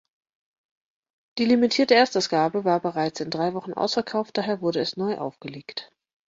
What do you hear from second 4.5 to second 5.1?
wurde es